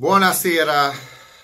[0.00, 0.92] Buonasera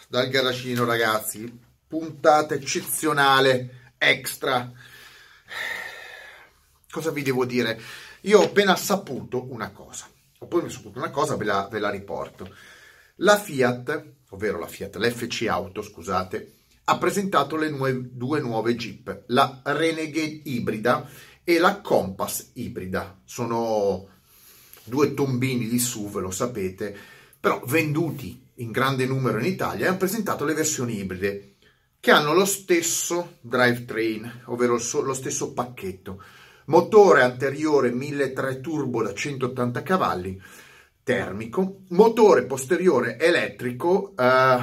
[0.06, 1.58] dal garagino ragazzi,
[1.88, 4.70] puntata eccezionale, extra.
[6.88, 7.80] Cosa vi devo dire?
[8.20, 11.90] Io ho appena saputo una cosa, ho poi saputo una cosa, ve la, ve la
[11.90, 12.48] riporto.
[13.16, 16.52] La Fiat, ovvero la Fiat, l'FC Auto, scusate,
[16.84, 21.10] ha presentato le nue, due nuove Jeep, la Renegade ibrida
[21.42, 23.20] e la Compass ibrida.
[23.24, 24.06] Sono
[24.84, 27.14] due tombini di SUV, lo sapete,
[27.44, 31.56] però venduti in grande numero in Italia e hanno presentato le versioni ibride
[32.00, 36.22] che hanno lo stesso drivetrain, ovvero lo stesso pacchetto.
[36.66, 40.40] Motore anteriore 1.3 turbo da 180 cavalli,
[41.02, 44.58] termico, motore posteriore elettrico eh,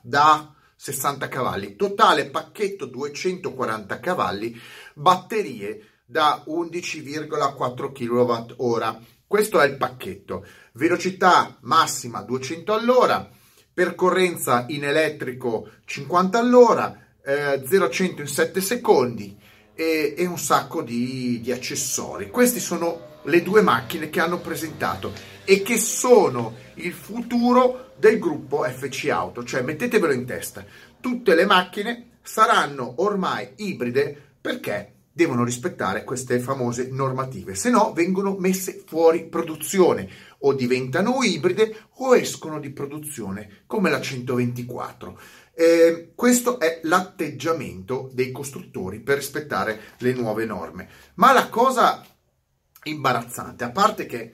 [0.00, 4.56] da 60 cavalli, totale pacchetto 240 cavalli,
[4.94, 9.15] batterie da 11,4 kWh.
[9.26, 10.46] Questo è il pacchetto.
[10.72, 13.28] Velocità massima 200 all'ora,
[13.72, 19.36] percorrenza in elettrico 50 all'ora, eh, 0-100 in 7 secondi
[19.74, 22.30] e, e un sacco di, di accessori.
[22.30, 25.12] Queste sono le due macchine che hanno presentato
[25.44, 30.64] e che sono il futuro del gruppo FC Auto, cioè mettetevelo in testa,
[31.00, 38.36] tutte le macchine saranno ormai ibride perché devono rispettare queste famose normative, se no vengono
[38.38, 40.06] messe fuori produzione
[40.40, 45.18] o diventano ibride o escono di produzione come la 124.
[45.54, 50.86] Eh, questo è l'atteggiamento dei costruttori per rispettare le nuove norme.
[51.14, 52.04] Ma la cosa
[52.82, 54.32] imbarazzante, a parte che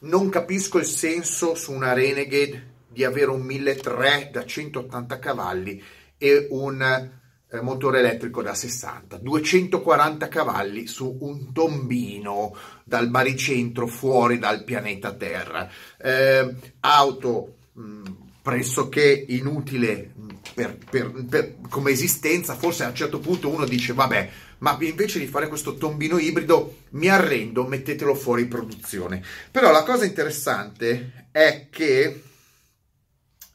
[0.00, 5.80] non capisco il senso su una Renegade di avere un 1300 da 180 cavalli
[6.18, 7.22] e un
[7.62, 15.68] motore elettrico da 60, 240 cavalli su un tombino dal baricentro fuori dal pianeta Terra.
[15.96, 18.02] Eh, auto mh,
[18.42, 20.12] pressoché inutile
[20.54, 25.18] per, per, per, come esistenza, forse a un certo punto uno dice vabbè, ma invece
[25.18, 29.22] di fare questo tombino ibrido mi arrendo, mettetelo fuori produzione.
[29.50, 32.22] Però la cosa interessante è che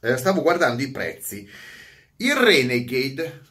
[0.00, 1.48] eh, stavo guardando i prezzi.
[2.16, 3.48] Il Renegade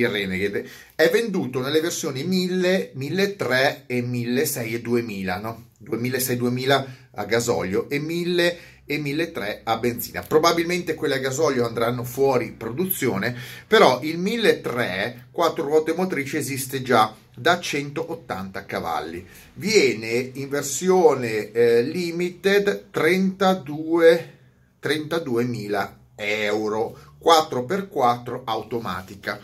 [0.00, 5.66] il Renegade, è venduto nelle versioni 1000, 1300 e 1600 e 2000, no?
[5.84, 10.22] 2006-2000 a gasolio e 1000 e 1300 a benzina.
[10.22, 13.36] Probabilmente quelle a gasolio andranno fuori produzione,
[13.66, 19.24] però il 1300 4 ruote motrici esiste già da 180 cavalli.
[19.54, 24.36] Viene in versione eh, limited 32
[24.80, 29.40] 32.000 euro 4x4 automatica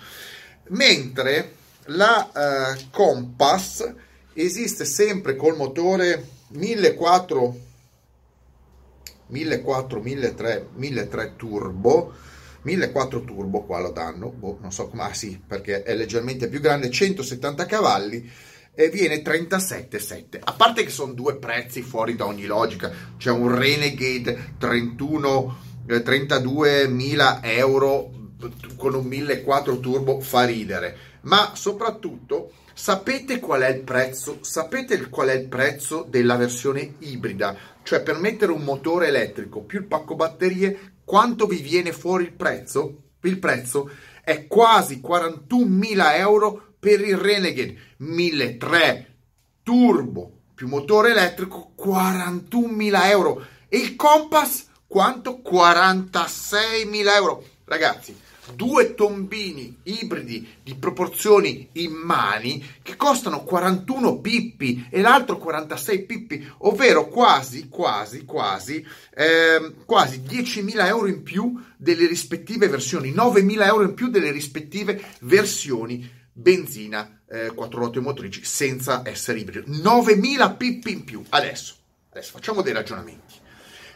[0.69, 3.92] mentre la uh, Compass
[4.32, 7.62] esiste sempre col motore 1400
[9.26, 12.12] 1400 1300 1300 turbo
[12.62, 16.60] 1400 turbo qua lo danno boh, non so come ah sì perché è leggermente più
[16.60, 18.30] grande 170 cavalli
[18.74, 23.54] e viene 37,7 a parte che sono due prezzi fuori da ogni logica c'è un
[23.54, 28.23] Renegade 31 eh, 32.000 euro
[28.77, 34.39] con un 1400 turbo fa ridere, ma soprattutto sapete qual è il prezzo?
[34.43, 37.56] Sapete qual è il prezzo della versione ibrida?
[37.83, 42.33] Cioè per mettere un motore elettrico più il pacco batterie, quanto vi viene fuori il
[42.33, 43.03] prezzo?
[43.22, 43.91] Il prezzo
[44.22, 49.12] è quasi 41.000 euro per il Renegade 1300
[49.65, 58.15] turbo più motore elettrico 41.000 euro e il Compass quanto 46.000 euro ragazzi
[58.55, 67.09] due tombini ibridi di proporzioni immani che costano 41 pippi e l'altro 46 pippi, ovvero
[67.09, 68.84] quasi, quasi, quasi,
[69.15, 75.03] eh, quasi 10.000 euro in più delle rispettive versioni, 9.000 euro in più delle rispettive
[75.21, 79.71] versioni benzina eh, 4 ruote motrici senza essere ibrido.
[79.71, 81.22] 9.000 pippi in più.
[81.28, 81.75] Adesso,
[82.10, 83.34] adesso facciamo dei ragionamenti.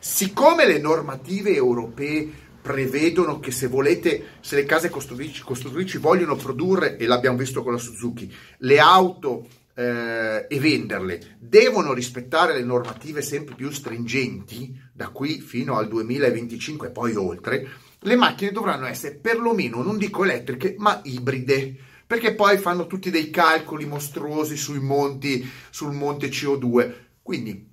[0.00, 6.98] Siccome le normative europee prevedono che se volete, se le case costruttrici, costruttrici vogliono produrre,
[6.98, 13.22] e l'abbiamo visto con la Suzuki, le auto eh, e venderle, devono rispettare le normative
[13.22, 17.68] sempre più stringenti, da qui fino al 2025 e poi oltre,
[18.00, 21.74] le macchine dovranno essere perlomeno, non dico elettriche, ma ibride
[22.06, 26.94] perché poi fanno tutti dei calcoli mostruosi sui monti, sul monte CO2.
[27.22, 27.68] Quindi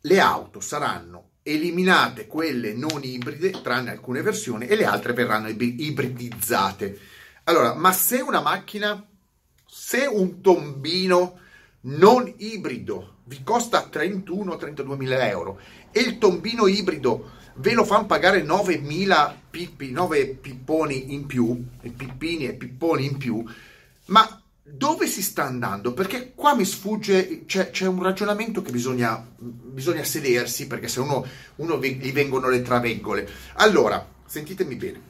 [0.00, 6.98] le auto saranno eliminate quelle non ibride, tranne alcune versioni, e le altre verranno ibridizzate.
[7.44, 9.06] Allora, ma se una macchina,
[9.64, 11.38] se un tombino
[11.82, 15.60] non ibrido vi costa 31-32 mila euro
[15.92, 21.90] e il tombino ibrido ve lo fanno pagare 9.000 pippi, 9 pipponi in più, e
[21.90, 23.44] pippini e pipponi in più,
[24.06, 25.94] ma dove si sta andando?
[25.94, 31.24] Perché qua mi sfugge, c'è, c'è un ragionamento che bisogna, bisogna, sedersi, perché se uno,
[31.56, 33.28] uno gli vengono le traveggole.
[33.54, 35.00] Allora, sentitemi bene,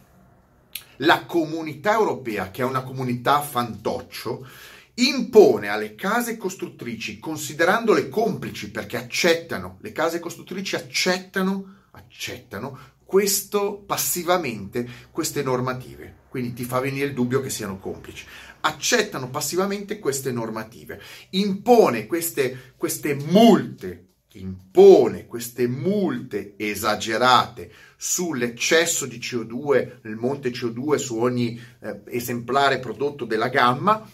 [0.98, 4.46] la comunità europea, che è una comunità fantoccio,
[4.94, 14.86] impone alle case costruttrici, considerandole complici perché accettano, le case costruttrici accettano, accettano questo passivamente
[15.10, 16.24] queste normative.
[16.28, 18.26] Quindi ti fa venire il dubbio che siano complici.
[18.66, 24.02] Accettano passivamente queste normative, impone queste, queste multe
[24.32, 33.24] impone queste multe esagerate sull'eccesso di CO2, nel monte CO2 su ogni eh, esemplare prodotto
[33.24, 34.06] della gamma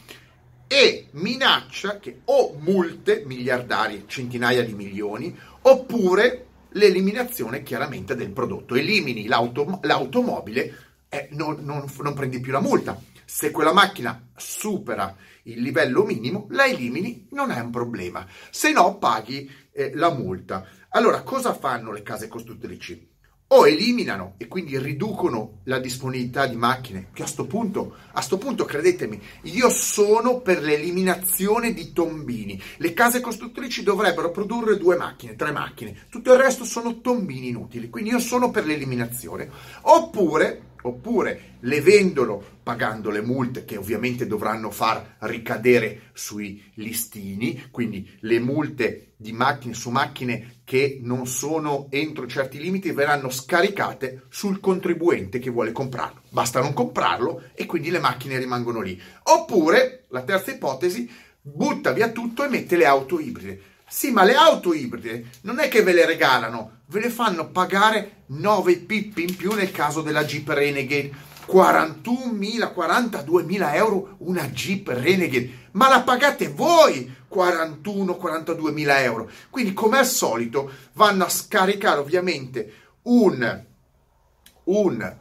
[0.68, 8.74] e minaccia che o multe miliardarie, centinaia di milioni, oppure l'eliminazione chiaramente del prodotto.
[8.74, 12.98] Elimini l'auto, l'automobile e non, non, non prendi più la multa.
[13.24, 18.26] Se quella macchina supera il livello minimo, la elimini, non è un problema.
[18.50, 20.64] Se no, paghi eh, la multa.
[20.90, 23.10] Allora, cosa fanno le case costruttrici?
[23.54, 28.38] O eliminano e quindi riducono la disponibilità di macchine, che a sto punto, a sto
[28.38, 32.58] punto, credetemi, io sono per l'eliminazione di tombini.
[32.78, 37.90] Le case costruttrici dovrebbero produrre due macchine, tre macchine, tutto il resto sono tombini inutili,
[37.90, 39.50] quindi io sono per l'eliminazione.
[39.82, 48.08] Oppure oppure le vendono pagando le multe che ovviamente dovranno far ricadere sui listini, quindi
[48.20, 54.60] le multe di macchine su macchine che non sono entro certi limiti verranno scaricate sul
[54.60, 56.22] contribuente che vuole comprarlo.
[56.28, 59.00] Basta non comprarlo e quindi le macchine rimangono lì.
[59.24, 63.70] Oppure, la terza ipotesi, butta via tutto e mette le auto ibride.
[63.88, 68.24] Sì, ma le auto ibride non è che ve le regalano, ve le fanno pagare
[68.26, 71.30] 9 pippi in più nel caso della Jeep Renegade.
[71.44, 79.30] 41.000, 42.000 euro una Jeep Renegade, ma la pagate voi 41, 42.000 euro.
[79.50, 83.64] Quindi, come al solito, vanno a scaricare ovviamente un,
[84.64, 85.16] un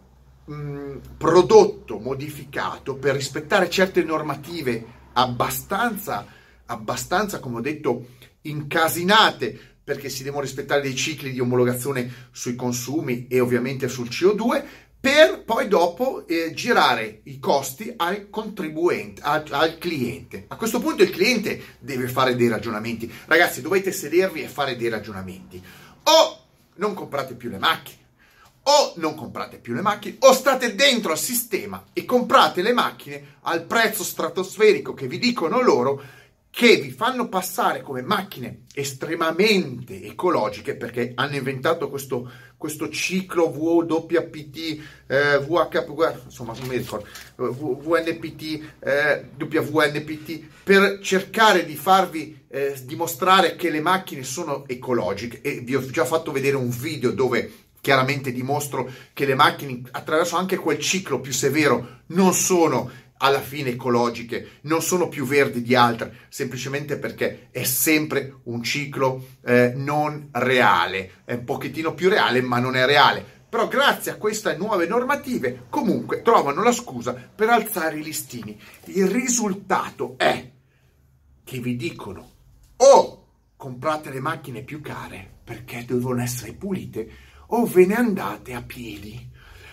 [0.51, 6.25] mm, prodotto modificato per rispettare certe normative abbastanza,
[6.67, 8.05] abbastanza, come ho detto,
[8.41, 14.63] incasinate perché si devono rispettare dei cicli di omologazione sui consumi e ovviamente sul CO2
[15.01, 20.45] per poi dopo eh, girare i costi al contribuente, al, al, cliente.
[20.47, 23.11] A questo punto il cliente deve fare dei ragionamenti.
[23.25, 25.59] Ragazzi, dovete sedervi e fare dei ragionamenti.
[26.03, 26.45] O
[26.75, 27.97] non comprate più le macchine,
[28.61, 33.37] o non comprate più le macchine, o state dentro al sistema e comprate le macchine
[33.41, 35.99] al prezzo stratosferico che vi dicono loro
[36.51, 44.57] che vi fanno passare come macchine estremamente ecologiche perché hanno inventato questo, questo ciclo VWPT,
[45.07, 47.07] eh, VH, insomma non mi ricordo,
[47.37, 55.39] VNPT, eh, WNPT per cercare di farvi eh, dimostrare che le macchine sono ecologiche.
[55.41, 60.35] E vi ho già fatto vedere un video dove chiaramente dimostro che le macchine attraverso
[60.35, 62.91] anche quel ciclo più severo non sono
[63.21, 69.27] alla fine ecologiche, non sono più verdi di altre, semplicemente perché è sempre un ciclo
[69.45, 73.39] eh, non reale, è un pochettino più reale, ma non è reale.
[73.47, 78.59] Però grazie a queste nuove normative comunque trovano la scusa per alzare i listini.
[78.85, 80.49] Il risultato è
[81.43, 82.29] che vi dicono
[82.77, 83.25] o
[83.57, 87.09] comprate le macchine più care perché devono essere pulite
[87.47, 89.29] o ve ne andate a piedi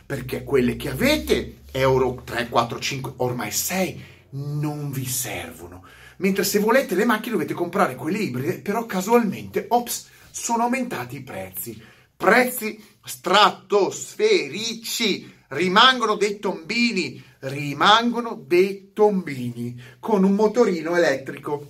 [0.08, 5.84] perché quelle che avete, euro 3, 4, 5, ormai 6, non vi servono.
[6.16, 11.22] Mentre se volete le macchine dovete comprare quelle ibride, però casualmente, ops, sono aumentati i
[11.22, 11.78] prezzi.
[12.16, 21.66] Prezzi stratosferici, rimangono dei tombini, rimangono dei tombini con un motorino elettrico.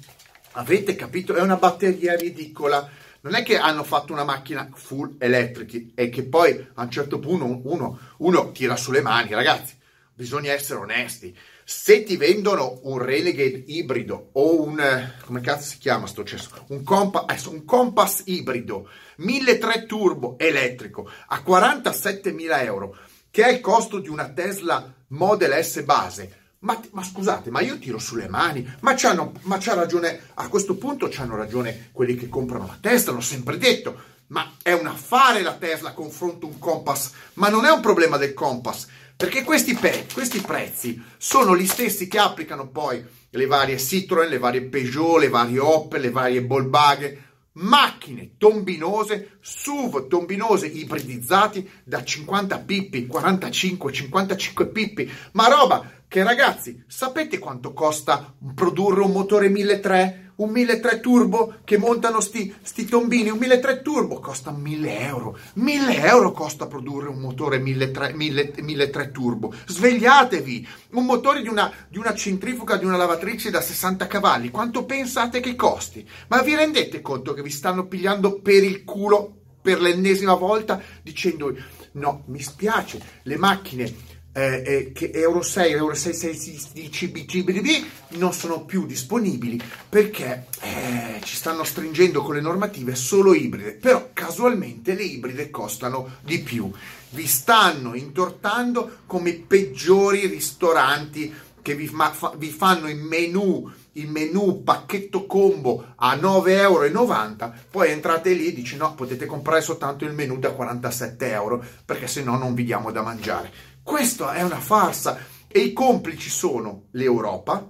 [0.52, 1.34] Avete capito?
[1.34, 2.88] È una batteria ridicola
[3.20, 7.18] non è che hanno fatto una macchina full electric e che poi a un certo
[7.18, 9.76] punto uno, uno tira sulle mani, ragazzi,
[10.14, 11.36] bisogna essere onesti.
[11.64, 16.64] Se ti vendono un Renegade ibrido o un, come cazzo si chiama sto cesso?
[16.68, 22.96] Un, compass, un compass ibrido 1300 turbo elettrico a 47.000 euro,
[23.30, 27.78] che è il costo di una Tesla Model S base, ma, ma, scusate, ma io
[27.78, 28.94] tiro sulle mani, ma,
[29.42, 33.58] ma c'ha ragione, a questo punto c'hanno ragione quelli che comprano la Tesla, l'ho sempre
[33.58, 38.16] detto, ma è un affare la Tesla confronto un Compass, ma non è un problema
[38.16, 38.86] del Compass,
[39.16, 44.38] perché questi, pe- questi prezzi sono gli stessi che applicano poi le varie Citroen, le
[44.38, 47.26] varie Peugeot, le varie Opel, le varie Volkswagen,
[47.58, 56.84] macchine tombinose, SUV tombinose ibridizzati da 50 pippi, 45, 55 pippi, ma roba che ragazzi,
[56.86, 60.27] sapete quanto costa produrre un motore 1300?
[60.38, 65.36] Un 1300 turbo che montano sti, sti tombini, un 1300 turbo costa 1000 euro.
[65.54, 69.52] 1000 euro costa produrre un motore 1300, 1300 turbo.
[69.66, 70.68] Svegliatevi!
[70.90, 75.40] Un motore di una, di una centrifuga, di una lavatrice da 60 cavalli, quanto pensate
[75.40, 76.08] che costi?
[76.28, 81.52] Ma vi rendete conto che vi stanno pigliando per il culo per l'ennesima volta dicendo
[81.92, 83.92] no, mi spiace, le macchine
[84.38, 87.86] eh, eh, Euro 6, Euro 6, 6 di CBGBD
[88.18, 94.10] non sono più disponibili perché eh, ci stanno stringendo con le normative solo ibride, però
[94.12, 96.70] casualmente le ibride costano di più.
[97.10, 103.70] Vi stanno intortando come i peggiori ristoranti che vi, ma, fa, vi fanno il menu
[103.98, 109.60] il menu pacchetto combo a 9,90 euro, poi entrate lì e dici no, potete comprare
[109.60, 113.50] soltanto il menu da 47 euro perché se no non vi diamo da mangiare.
[113.88, 115.18] Questa è una farsa
[115.48, 117.66] e i complici sono l'Europa,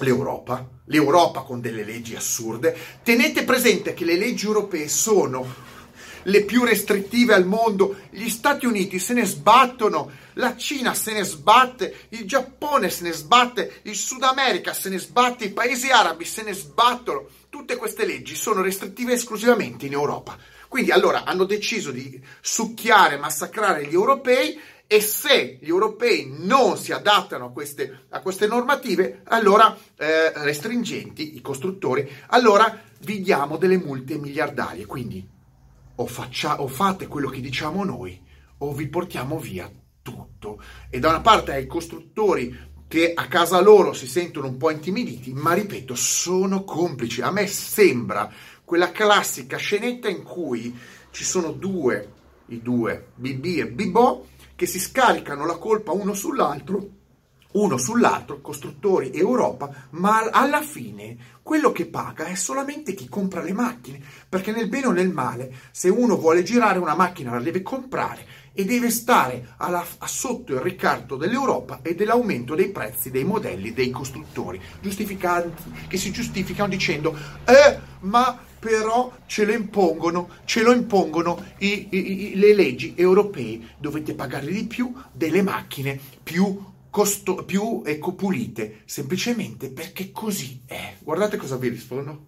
[0.00, 2.76] l'Europa, l'Europa con delle leggi assurde.
[3.02, 5.46] Tenete presente che le leggi europee sono
[6.24, 11.24] le più restrittive al mondo, gli Stati Uniti se ne sbattono, la Cina se ne
[11.24, 16.26] sbatte, il Giappone se ne sbatte, il Sud America se ne sbatte, i paesi arabi
[16.26, 17.26] se ne sbattono.
[17.48, 20.36] Tutte queste leggi sono restrittive esclusivamente in Europa.
[20.68, 26.92] Quindi allora hanno deciso di succhiare, massacrare gli europei e se gli europei non si
[26.92, 33.76] adattano a queste, a queste normative, allora eh, restringenti, i costruttori, allora vi diamo delle
[33.76, 34.86] multe miliardarie.
[34.86, 35.28] Quindi
[35.96, 38.18] o, faccia, o fate quello che diciamo noi
[38.58, 40.62] o vi portiamo via tutto.
[40.88, 45.34] E da una parte ai costruttori che a casa loro si sentono un po' intimiditi,
[45.34, 47.20] ma ripeto, sono complici.
[47.20, 48.32] A me sembra
[48.64, 50.74] quella classica scenetta in cui
[51.10, 52.12] ci sono due,
[52.46, 54.24] i due, BB e Bibò,
[54.58, 56.96] che si scaricano la colpa uno sull'altro
[57.50, 63.54] uno sull'altro, costruttori Europa, ma alla fine quello che paga è solamente chi compra le
[63.54, 67.62] macchine, perché nel bene o nel male, se uno vuole girare una macchina la deve
[67.62, 73.72] comprare e deve stare alla, sotto il ricatto dell'Europa e dell'aumento dei prezzi dei modelli
[73.72, 74.60] dei costruttori,
[75.88, 81.96] che si giustificano dicendo, eh, ma però ce lo impongono, ce lo impongono i, i,
[81.96, 89.70] i, le leggi europee, dovete pagare di più delle macchine più costo- più ecopulite, semplicemente
[89.70, 90.96] perché così è.
[91.00, 92.26] Guardate cosa vi rispondo.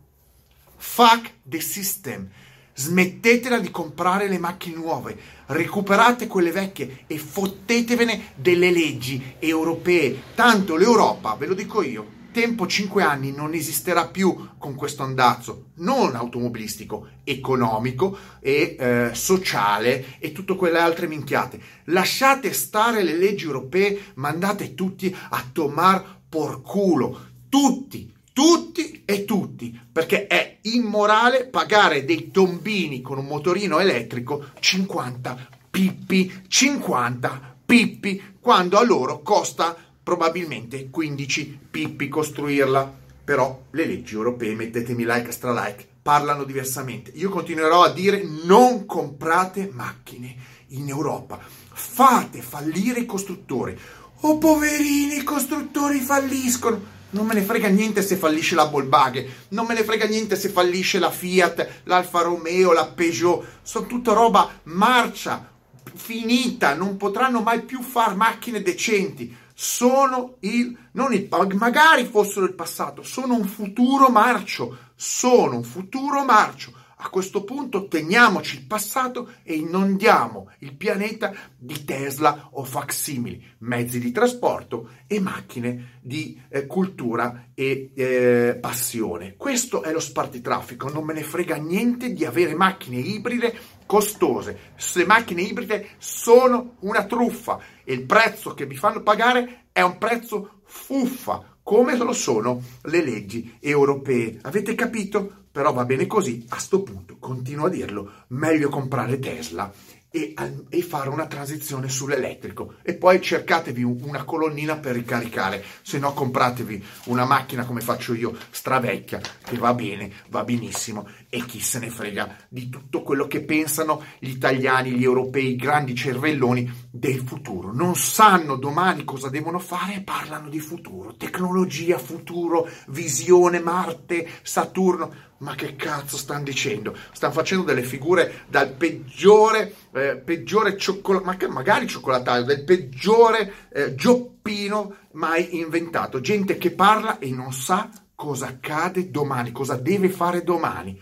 [0.76, 2.28] Fuck the system.
[2.72, 10.22] Smettetela di comprare le macchine nuove, recuperate quelle vecchie e fottetevene delle leggi europee.
[10.34, 15.70] Tanto l'Europa, ve lo dico io, tempo 5 anni non esisterà più con questo andazzo,
[15.76, 21.60] non automobilistico, economico e eh, sociale e tutte quelle altre minchiate.
[21.84, 29.78] Lasciate stare le leggi europee, mandate tutti a tomar por culo, tutti, tutti e tutti,
[29.90, 38.78] perché è immorale pagare dei tombini con un motorino elettrico 50 pippi, 50 pippi, quando
[38.78, 39.76] a loro costa
[40.10, 42.98] probabilmente 15 pippi costruirla.
[43.22, 47.12] Però le leggi europee, mettetemi like, stra like, parlano diversamente.
[47.14, 50.34] Io continuerò a dire non comprate macchine
[50.68, 51.38] in Europa.
[51.38, 53.78] Fate fallire i costruttori.
[54.22, 56.98] Oh poverini, i costruttori falliscono.
[57.10, 60.48] Non me ne frega niente se fallisce la Volkswagen, non me ne frega niente se
[60.48, 63.44] fallisce la Fiat, l'Alfa Romeo, la Peugeot.
[63.62, 65.48] Sono tutta roba marcia,
[65.94, 72.54] finita, non potranno mai più fare macchine decenti sono il, non il, magari fossero il
[72.54, 76.72] passato, sono un futuro marcio, sono un futuro marcio.
[77.02, 83.98] A questo punto teniamoci il passato e inondiamo il pianeta di Tesla o facsimili, mezzi
[83.98, 89.34] di trasporto e macchine di eh, cultura e eh, passione.
[89.38, 94.74] Questo è lo spartitraffico, non me ne frega niente di avere macchine ibride costose.
[94.92, 99.96] Le macchine ibride sono una truffa e il prezzo che vi fanno pagare è un
[99.96, 104.38] prezzo fuffa, come lo sono le leggi europee.
[104.42, 105.39] Avete capito?
[105.52, 109.72] Però va bene così, a sto punto, continuo a dirlo, meglio comprare Tesla
[110.12, 110.34] e,
[110.68, 116.84] e, fare una transizione sull'elettrico e poi cercatevi una colonnina per ricaricare se no compratevi
[117.04, 121.90] una macchina come faccio io stravecchia che va bene va benissimo e chi se ne
[121.90, 127.72] frega di tutto quello che pensano gli italiani, gli europei, i grandi cervelloni del futuro.
[127.72, 135.28] Non sanno domani cosa devono fare e parlano di futuro, tecnologia, futuro, visione, Marte, Saturno.
[135.40, 136.94] Ma che cazzo stanno dicendo?
[137.12, 143.94] Stanno facendo delle figure dal peggiore, eh, peggiore cioccolato, ma magari cioccolataio, del peggiore eh,
[143.94, 146.20] gioppino mai inventato.
[146.20, 151.00] Gente che parla e non sa cosa accade domani, cosa deve fare domani.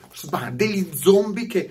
[0.53, 1.71] Degli zombie che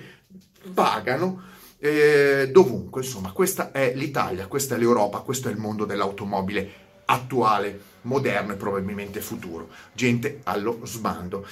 [0.66, 1.40] vagano
[1.78, 3.00] eh, dovunque.
[3.00, 6.70] Insomma, questa è l'Italia, questa è l'Europa, questo è il mondo dell'automobile
[7.06, 9.70] attuale, moderno e probabilmente futuro.
[9.94, 11.46] Gente allo sbando.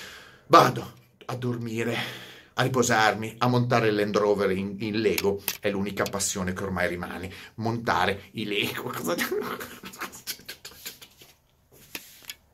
[0.48, 1.96] Vado a dormire,
[2.54, 5.42] a riposarmi, a montare il Land Rover in, in Lego.
[5.60, 7.30] È l'unica passione che ormai rimane.
[7.56, 8.92] Montare i Lego.